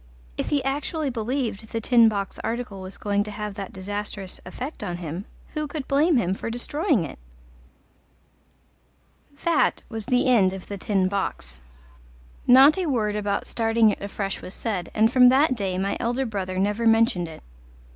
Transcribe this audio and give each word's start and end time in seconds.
If 0.35 0.49
he 0.49 0.63
actually 0.63 1.11
believed 1.11 1.67
The 1.73 1.79
Tin 1.79 2.09
Box 2.09 2.39
article 2.43 2.81
was 2.81 2.97
going 2.97 3.23
to 3.25 3.29
have 3.29 3.53
that 3.53 3.71
disastrous 3.71 4.41
effect 4.47 4.83
on 4.83 4.97
him, 4.97 5.25
who 5.53 5.67
could 5.67 5.87
blame 5.87 6.17
him 6.17 6.33
for 6.33 6.49
destroying 6.49 7.05
it? 7.05 7.19
That 9.45 9.83
was 9.89 10.07
the 10.07 10.25
end 10.25 10.53
of 10.53 10.65
The 10.65 10.79
Tin 10.79 11.07
Box; 11.07 11.59
not 12.47 12.79
a 12.79 12.87
word 12.87 13.15
about 13.15 13.45
starting 13.45 13.91
it 13.91 14.01
afresh 14.01 14.41
was 14.41 14.55
said, 14.55 14.89
and 14.95 15.13
from 15.13 15.29
that 15.29 15.53
day 15.53 15.77
my 15.77 15.97
elder 15.99 16.25
brother 16.25 16.57
never 16.57 16.87
mentioned 16.87 17.27
it. 17.27 17.43